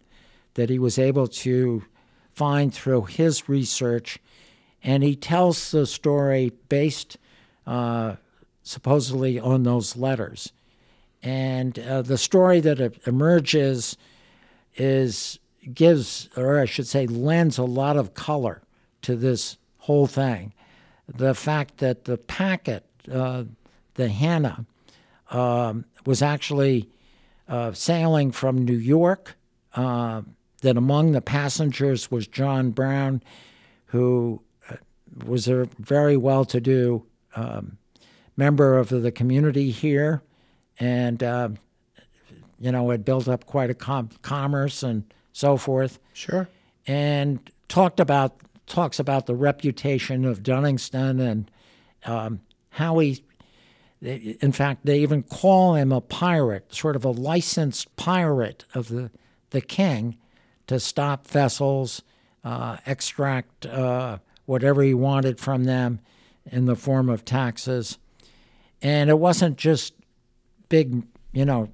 that 0.54 0.70
he 0.70 0.78
was 0.78 0.98
able 0.98 1.26
to 1.26 1.84
find 2.32 2.72
through 2.72 3.06
his 3.06 3.48
research 3.48 4.18
and 4.82 5.02
he 5.02 5.16
tells 5.16 5.70
the 5.70 5.86
story 5.86 6.52
based 6.68 7.16
uh, 7.66 8.16
supposedly 8.62 9.38
on 9.38 9.62
those 9.62 9.96
letters. 9.96 10.52
And 11.22 11.78
uh, 11.78 12.02
the 12.02 12.18
story 12.18 12.60
that 12.60 13.06
emerges 13.06 13.96
is 14.76 15.38
gives, 15.74 16.28
or 16.36 16.60
I 16.60 16.64
should 16.64 16.86
say, 16.86 17.06
lends 17.06 17.58
a 17.58 17.64
lot 17.64 17.96
of 17.96 18.14
color 18.14 18.62
to 19.02 19.16
this 19.16 19.58
whole 19.78 20.06
thing. 20.06 20.52
The 21.08 21.34
fact 21.34 21.78
that 21.78 22.04
the 22.04 22.16
packet, 22.16 22.84
uh, 23.12 23.44
the 23.94 24.08
Hannah, 24.08 24.64
um, 25.30 25.84
was 26.06 26.22
actually 26.22 26.88
uh, 27.48 27.72
sailing 27.72 28.30
from 28.30 28.64
New 28.64 28.76
York. 28.76 29.34
Uh, 29.74 30.22
that 30.62 30.76
among 30.76 31.12
the 31.12 31.20
passengers 31.20 32.10
was 32.10 32.26
John 32.26 32.70
Brown, 32.70 33.22
who 33.86 34.42
was 35.24 35.48
a 35.48 35.68
very 35.78 36.16
well 36.16 36.44
to 36.46 36.60
do 36.60 37.04
um, 37.34 37.78
member 38.36 38.78
of 38.78 38.88
the 38.88 39.10
community 39.10 39.70
here 39.70 40.22
and, 40.78 41.22
uh, 41.22 41.48
you 42.60 42.72
know, 42.72 42.90
had 42.90 43.04
built 43.04 43.28
up 43.28 43.46
quite 43.46 43.70
a 43.70 43.74
com- 43.74 44.10
commerce 44.22 44.82
and 44.82 45.04
so 45.32 45.56
forth. 45.56 45.98
Sure. 46.12 46.48
And 46.86 47.38
talked 47.68 48.00
about 48.00 48.40
talks 48.66 48.98
about 48.98 49.26
the 49.26 49.34
reputation 49.34 50.24
of 50.24 50.42
Dudingston 50.42 51.20
and 51.20 51.50
um, 52.04 52.40
how 52.70 52.98
he, 52.98 53.24
in 54.00 54.52
fact, 54.52 54.84
they 54.84 55.00
even 55.00 55.22
call 55.22 55.74
him 55.74 55.90
a 55.90 56.00
pirate, 56.00 56.74
sort 56.74 56.94
of 56.94 57.04
a 57.04 57.10
licensed 57.10 57.94
pirate 57.96 58.64
of 58.74 58.88
the, 58.88 59.10
the 59.50 59.60
king 59.60 60.16
to 60.66 60.78
stop 60.78 61.26
vessels, 61.26 62.02
uh, 62.44 62.76
extract 62.86 63.66
uh, 63.66 64.18
whatever 64.48 64.82
he 64.82 64.94
wanted 64.94 65.38
from 65.38 65.64
them, 65.64 66.00
in 66.50 66.64
the 66.64 66.74
form 66.74 67.10
of 67.10 67.22
taxes. 67.22 67.98
And 68.80 69.10
it 69.10 69.18
wasn't 69.18 69.58
just 69.58 69.92
big, 70.70 71.02
you 71.32 71.44
know, 71.44 71.68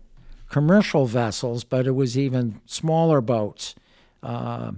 commercial 0.49 1.07
vessels, 1.07 1.63
but 1.63 1.87
it 1.87 1.93
was 1.93 2.19
even 2.19 2.61
smaller 2.67 3.21
boats. 3.21 3.77
Uh, 4.25 4.73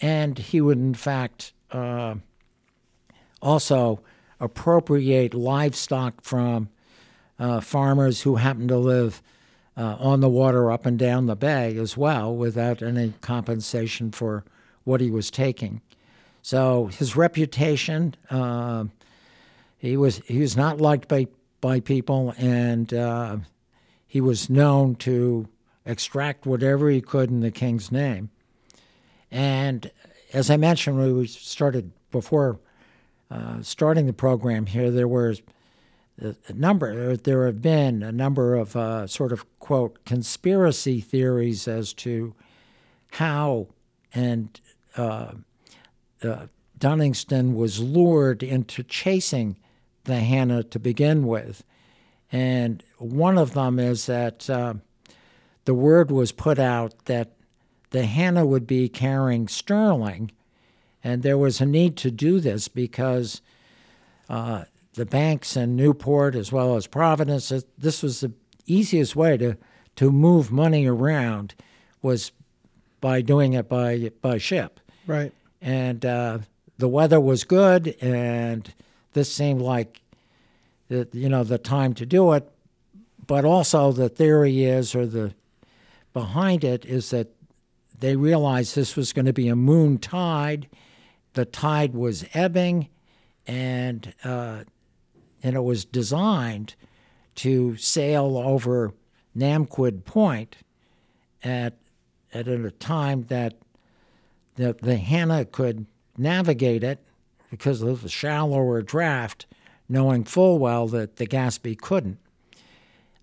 and 0.00 0.36
he 0.36 0.60
would, 0.60 0.78
in 0.78 0.94
fact, 0.94 1.52
uh, 1.70 2.16
also 3.40 4.00
appropriate 4.40 5.32
livestock 5.32 6.20
from 6.22 6.68
uh, 7.38 7.60
farmers 7.60 8.22
who 8.22 8.36
happened 8.36 8.70
to 8.70 8.78
live 8.78 9.22
uh, 9.76 9.96
on 10.00 10.18
the 10.20 10.28
water 10.28 10.72
up 10.72 10.86
and 10.86 10.98
down 10.98 11.26
the 11.26 11.36
bay 11.36 11.76
as 11.76 11.96
well 11.96 12.34
without 12.34 12.82
any 12.82 13.14
compensation 13.20 14.10
for 14.10 14.44
what 14.82 15.00
he 15.00 15.10
was 15.10 15.30
taking. 15.30 15.80
So 16.42 16.86
his 16.86 17.16
reputation, 17.16 18.14
uh, 18.30 18.84
he 19.76 19.96
was 19.96 20.18
he 20.26 20.38
was 20.38 20.56
not 20.56 20.80
liked 20.80 21.08
by 21.08 21.26
by 21.60 21.80
people, 21.80 22.34
and 22.38 22.92
uh, 22.92 23.38
he 24.06 24.20
was 24.20 24.48
known 24.48 24.94
to 24.96 25.48
extract 25.84 26.46
whatever 26.46 26.90
he 26.90 27.00
could 27.00 27.30
in 27.30 27.40
the 27.40 27.50
king's 27.50 27.90
name. 27.90 28.30
And 29.30 29.90
as 30.32 30.50
I 30.50 30.56
mentioned, 30.56 30.98
when 30.98 31.16
we 31.16 31.26
started 31.26 31.92
before 32.10 32.58
uh, 33.30 33.62
starting 33.62 34.06
the 34.06 34.12
program 34.12 34.66
here, 34.66 34.90
there 34.90 35.08
was 35.08 35.42
a 36.20 36.52
number. 36.52 37.16
There 37.16 37.46
have 37.46 37.62
been 37.62 38.02
a 38.02 38.12
number 38.12 38.54
of 38.54 38.74
uh, 38.74 39.06
sort 39.06 39.32
of 39.32 39.46
quote 39.58 40.04
conspiracy 40.04 41.00
theories 41.00 41.68
as 41.68 41.92
to 41.94 42.34
how 43.12 43.68
and 44.12 44.60
uh, 46.22 46.46
Dudingston 46.78 47.54
was 47.54 47.80
lured 47.80 48.42
into 48.42 48.82
chasing 48.82 49.56
the 50.04 50.20
Hannah 50.20 50.62
to 50.64 50.78
begin 50.78 51.26
with, 51.26 51.64
and 52.30 52.82
one 52.98 53.38
of 53.38 53.54
them 53.54 53.78
is 53.78 54.06
that 54.06 54.48
uh, 54.48 54.74
the 55.64 55.74
word 55.74 56.10
was 56.10 56.32
put 56.32 56.58
out 56.58 57.06
that 57.06 57.32
the 57.90 58.04
Hannah 58.04 58.46
would 58.46 58.66
be 58.66 58.88
carrying 58.88 59.48
sterling, 59.48 60.30
and 61.02 61.22
there 61.22 61.38
was 61.38 61.60
a 61.60 61.66
need 61.66 61.96
to 61.98 62.10
do 62.10 62.40
this 62.40 62.68
because 62.68 63.40
uh, 64.28 64.64
the 64.94 65.06
banks 65.06 65.56
in 65.56 65.76
Newport 65.76 66.34
as 66.34 66.52
well 66.52 66.76
as 66.76 66.86
Providence, 66.86 67.52
this 67.78 68.02
was 68.02 68.20
the 68.20 68.32
easiest 68.66 69.16
way 69.16 69.36
to, 69.36 69.56
to 69.96 70.10
move 70.12 70.52
money 70.52 70.86
around 70.86 71.54
was 72.02 72.32
by 73.00 73.20
doing 73.20 73.52
it 73.52 73.68
by 73.68 74.10
by 74.20 74.38
ship. 74.38 74.80
Right. 75.06 75.32
And 75.60 76.04
uh, 76.04 76.38
the 76.78 76.88
weather 76.88 77.20
was 77.20 77.44
good, 77.44 77.96
and 78.00 78.72
this 79.12 79.32
seemed 79.32 79.60
like 79.60 80.00
the, 80.88 81.08
you 81.12 81.28
know 81.28 81.44
the 81.44 81.58
time 81.58 81.94
to 81.94 82.06
do 82.06 82.32
it. 82.32 82.48
But 83.26 83.44
also 83.44 83.92
the 83.92 84.08
theory 84.08 84.64
is, 84.64 84.94
or 84.94 85.06
the 85.06 85.34
behind 86.12 86.64
it 86.64 86.84
is 86.84 87.10
that 87.10 87.28
they 87.98 88.16
realized 88.16 88.74
this 88.74 88.96
was 88.96 89.12
going 89.12 89.26
to 89.26 89.32
be 89.32 89.48
a 89.48 89.56
moon 89.56 89.98
tide. 89.98 90.68
The 91.34 91.44
tide 91.44 91.94
was 91.94 92.24
ebbing, 92.32 92.88
and 93.46 94.14
uh, 94.24 94.64
and 95.42 95.56
it 95.56 95.62
was 95.62 95.84
designed 95.84 96.74
to 97.36 97.76
sail 97.76 98.36
over 98.38 98.92
Namquid 99.36 100.04
Point 100.04 100.56
at 101.42 101.74
at 102.32 102.48
a 102.48 102.70
time 102.70 103.24
that 103.24 103.54
the, 104.58 104.76
the 104.82 104.96
Hannah 104.96 105.44
could 105.44 105.86
navigate 106.16 106.82
it 106.82 106.98
because 107.48 107.80
of 107.80 108.02
the 108.02 108.08
shallower 108.08 108.82
draft, 108.82 109.46
knowing 109.88 110.24
full 110.24 110.58
well 110.58 110.88
that 110.88 111.16
the 111.16 111.26
Gaspee 111.26 111.78
couldn't. 111.78 112.18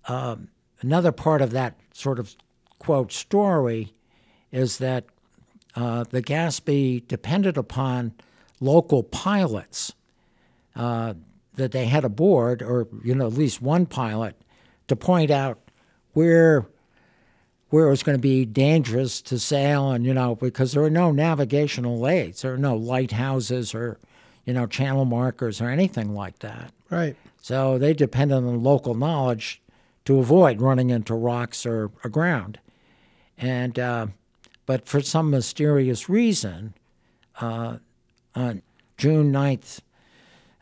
Um, 0.08 0.48
another 0.80 1.12
part 1.12 1.42
of 1.42 1.50
that 1.50 1.78
sort 1.92 2.18
of 2.18 2.34
quote 2.78 3.12
story 3.12 3.92
is 4.50 4.78
that 4.78 5.04
uh, 5.74 6.04
the 6.08 6.22
Gaspee 6.22 7.06
depended 7.06 7.58
upon 7.58 8.14
local 8.58 9.02
pilots 9.02 9.92
uh, 10.74 11.14
that 11.54 11.72
they 11.72 11.84
had 11.84 12.04
aboard, 12.04 12.62
or 12.62 12.88
you 13.04 13.14
know 13.14 13.26
at 13.26 13.34
least 13.34 13.60
one 13.60 13.84
pilot, 13.84 14.36
to 14.88 14.96
point 14.96 15.30
out 15.30 15.58
where 16.14 16.66
where 17.70 17.86
it 17.86 17.90
was 17.90 18.02
going 18.02 18.16
to 18.16 18.22
be 18.22 18.44
dangerous 18.44 19.20
to 19.22 19.38
sail, 19.38 19.90
and 19.90 20.04
you 20.04 20.14
know 20.14 20.34
because 20.36 20.72
there 20.72 20.82
were 20.82 20.90
no 20.90 21.10
navigational 21.10 22.06
aids, 22.06 22.42
there 22.42 22.52
were 22.52 22.58
no 22.58 22.76
lighthouses 22.76 23.74
or 23.74 23.98
you 24.44 24.52
know 24.52 24.66
channel 24.66 25.04
markers 25.04 25.60
or 25.60 25.68
anything 25.68 26.14
like 26.14 26.38
that. 26.40 26.72
Right. 26.90 27.16
So 27.40 27.78
they 27.78 27.92
depended 27.92 28.36
on 28.36 28.62
local 28.62 28.94
knowledge 28.94 29.60
to 30.04 30.18
avoid 30.18 30.60
running 30.60 30.90
into 30.90 31.14
rocks 31.14 31.66
or 31.66 31.90
aground, 32.04 32.58
and 33.38 33.78
uh, 33.78 34.06
but 34.66 34.86
for 34.86 35.00
some 35.00 35.30
mysterious 35.30 36.08
reason, 36.08 36.74
uh, 37.40 37.78
on 38.34 38.62
June 38.96 39.32
9th, 39.32 39.80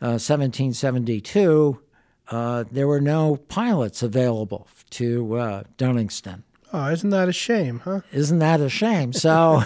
uh, 0.01 0.21
1772, 0.21 1.81
uh, 2.29 2.65
there 2.71 2.87
were 2.87 3.01
no 3.01 3.37
pilots 3.37 4.03
available 4.03 4.67
to 4.91 5.37
uh, 5.37 5.63
Dudingston. 5.79 6.43
Oh, 6.77 6.89
isn't 6.89 7.11
that 7.11 7.29
a 7.29 7.33
shame, 7.33 7.83
huh? 7.85 8.01
Isn't 8.13 8.41
that 8.41 8.61
a 8.61 8.69
shame? 8.69 9.13
So, 9.13 9.63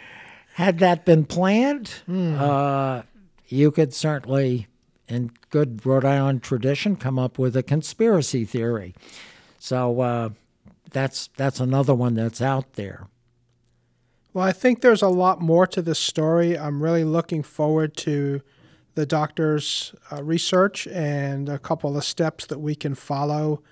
had 0.52 0.78
that 0.80 1.06
been 1.06 1.24
planned, 1.24 2.02
uh, 2.06 3.00
you 3.48 3.70
could 3.70 3.94
certainly, 3.94 4.66
in 5.08 5.30
good 5.48 5.86
Rhode 5.86 6.04
Island 6.04 6.42
tradition, 6.42 6.96
come 6.96 7.18
up 7.18 7.38
with 7.38 7.56
a 7.56 7.62
conspiracy 7.62 8.44
theory. 8.44 8.94
So 9.58 10.02
uh, 10.02 10.28
that's 10.90 11.30
that's 11.38 11.60
another 11.60 11.94
one 11.94 12.12
that's 12.12 12.42
out 12.42 12.74
there. 12.74 13.06
Well, 14.34 14.44
I 14.44 14.52
think 14.52 14.82
there's 14.82 15.02
a 15.02 15.08
lot 15.08 15.40
more 15.40 15.66
to 15.66 15.80
this 15.80 15.98
story. 15.98 16.58
I'm 16.58 16.82
really 16.82 17.04
looking 17.04 17.42
forward 17.42 17.96
to 17.98 18.42
the 18.96 19.06
doctor's 19.06 19.94
uh, 20.12 20.22
research 20.22 20.86
and 20.88 21.48
a 21.48 21.58
couple 21.58 21.96
of 21.96 22.04
steps 22.04 22.44
that 22.46 22.60
we 22.60 22.74
can 22.74 22.94
follow. 22.94 23.62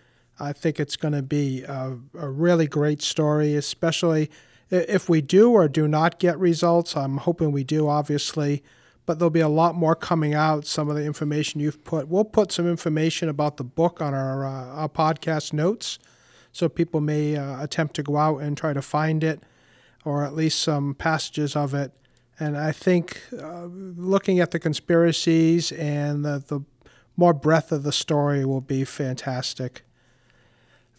I 0.41 0.53
think 0.53 0.79
it's 0.79 0.97
going 0.97 1.15
to 1.15 1.23
be 1.23 1.63
a, 1.63 1.99
a, 2.19 2.29
really 2.29 2.67
great 2.67 3.03
story, 3.03 3.55
especially 3.55 4.31
if 4.71 5.09
we 5.09 5.21
do 5.21 5.51
or 5.53 5.69
do 5.69 5.89
not 5.89 6.19
get 6.19 6.39
results. 6.39 6.97
I'm 6.97 7.19
hoping 7.19 7.53
we 7.53 7.65
do, 7.65 7.89
obviously, 7.89 8.63
but 9.07 9.19
there'll 9.19 9.31
be 9.31 9.41
a 9.41 9.49
lot 9.49 9.75
more 9.75 9.95
coming 9.95 10.35
out. 10.35 10.67
Some 10.67 10.89
of 10.89 10.97
the 10.97 11.05
information 11.05 11.61
you've 11.61 11.83
put, 11.85 12.09
we'll 12.09 12.25
put 12.25 12.53
some 12.53 12.69
information 12.69 13.29
about 13.29 13.57
the 13.57 13.65
book 13.65 14.01
on 14.01 14.15
our, 14.15 14.47
uh, 14.47 14.67
our 14.83 14.89
podcast 14.89 15.53
notes, 15.53 15.99
so 16.53 16.69
people 16.69 17.01
may 17.01 17.37
uh, 17.37 17.63
attempt 17.63 17.97
to 17.97 18.03
go 18.03 18.17
out 18.17 18.39
and 18.39 18.57
try 18.57 18.73
to 18.73 18.83
find 18.83 19.25
it 19.25 19.43
or 20.05 20.25
at 20.25 20.35
least 20.35 20.61
some 20.61 20.95
passages 20.95 21.57
of 21.57 21.75
it. 21.75 21.93
And 22.41 22.57
I 22.57 22.73
think 22.73 23.21
uh, 23.39 23.65
looking 23.67 24.41
at 24.41 24.53
the 24.53 24.59
conspiracies 24.59 25.73
and 25.73 26.25
the, 26.25 26.43
the 26.47 26.61
more 27.17 27.35
breadth 27.35 27.73
of 27.73 27.83
the 27.83 27.93
story 27.93 28.45
will 28.45 28.61
be 28.61 28.85
fantastic. 28.85 29.83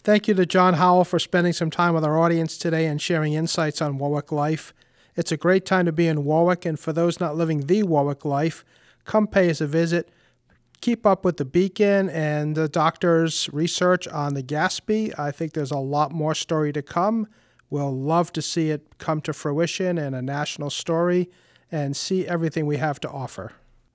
Thank 0.01 0.29
you 0.29 0.33
to 0.35 0.45
John 0.45 0.75
Howell 0.75 1.03
for 1.03 1.19
spending 1.19 1.51
some 1.51 1.69
time 1.69 1.93
with 1.93 2.05
our 2.05 2.17
audience 2.17 2.57
today 2.57 2.85
and 2.85 3.01
sharing 3.01 3.33
insights 3.33 3.81
on 3.81 3.97
Warwick 3.97 4.31
life. 4.31 4.73
It's 5.17 5.33
a 5.33 5.38
great 5.38 5.65
time 5.65 5.85
to 5.88 5.91
be 5.91 6.07
in 6.07 6.23
Warwick, 6.23 6.65
and 6.65 6.79
for 6.79 6.93
those 6.93 7.19
not 7.19 7.35
living 7.35 7.67
the 7.67 7.83
Warwick 7.83 8.23
life, 8.23 8.63
come 9.03 9.27
pay 9.27 9.49
us 9.49 9.59
a 9.59 9.67
visit. 9.67 10.09
Keep 10.79 11.05
up 11.05 11.25
with 11.25 11.35
the 11.35 11.43
Beacon 11.43 12.09
and 12.09 12.55
the 12.55 12.69
doctor's 12.69 13.49
research 13.51 14.07
on 14.07 14.35
the 14.35 14.41
Gaspee. 14.41 15.13
I 15.19 15.31
think 15.31 15.51
there's 15.51 15.69
a 15.69 15.77
lot 15.77 16.13
more 16.13 16.33
story 16.33 16.71
to 16.71 16.81
come. 16.81 17.27
We'll 17.69 17.93
love 17.93 18.31
to 18.33 18.41
see 18.41 18.69
it 18.69 18.97
come 18.99 19.19
to 19.21 19.33
fruition 19.33 19.97
and 19.97 20.15
a 20.15 20.21
national 20.21 20.69
story 20.69 21.29
and 21.69 21.95
see 21.95 22.25
everything 22.25 22.65
we 22.65 22.77
have 22.77 23.01
to 23.01 23.09
offer. 23.09 23.51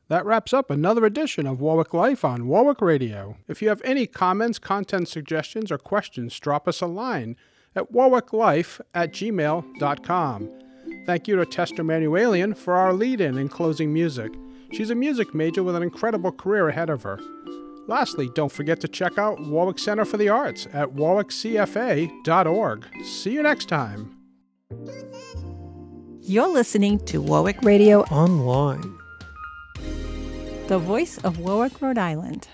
That 0.08 0.26
wraps 0.26 0.52
up 0.52 0.70
another 0.70 1.04
edition 1.06 1.46
of 1.46 1.60
Warwick 1.60 1.94
Life 1.94 2.24
on 2.24 2.46
Warwick 2.46 2.82
Radio. 2.82 3.36
If 3.48 3.62
you 3.62 3.68
have 3.70 3.80
any 3.84 4.06
comments, 4.06 4.58
content 4.58 5.08
suggestions, 5.08 5.72
or 5.72 5.78
questions, 5.78 6.38
drop 6.38 6.68
us 6.68 6.80
a 6.82 6.86
line 6.86 7.36
at 7.74 7.90
warwicklife 7.92 8.80
at 8.94 9.12
gmail.com. 9.12 10.50
Thank 11.06 11.28
you 11.28 11.36
to 11.36 11.46
Tester 11.46 11.82
Manuelian 11.82 12.56
for 12.56 12.74
our 12.74 12.92
lead 12.92 13.20
in 13.20 13.38
and 13.38 13.50
closing 13.50 13.92
music. 13.92 14.32
She's 14.72 14.90
a 14.90 14.94
music 14.94 15.34
major 15.34 15.62
with 15.62 15.76
an 15.76 15.82
incredible 15.82 16.32
career 16.32 16.68
ahead 16.68 16.90
of 16.90 17.02
her. 17.02 17.18
Lastly, 17.86 18.30
don't 18.34 18.52
forget 18.52 18.80
to 18.80 18.88
check 18.88 19.18
out 19.18 19.40
Warwick 19.40 19.78
Center 19.78 20.04
for 20.04 20.16
the 20.16 20.28
Arts 20.28 20.66
at 20.72 20.90
warwickcfa.org. 20.90 22.86
See 23.04 23.32
you 23.32 23.42
next 23.42 23.68
time. 23.68 24.16
You're 26.20 26.48
listening 26.48 26.98
to 27.00 27.20
Warwick 27.20 27.60
Radio 27.62 28.00
Online. 28.04 28.93
The 30.66 30.79
voice 30.79 31.18
of 31.18 31.38
Warwick, 31.38 31.83
Rhode 31.83 31.98
Island. 31.98 32.48